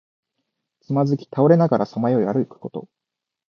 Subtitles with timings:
[0.79, 2.87] つまずき倒れながらさまよい歩くこと。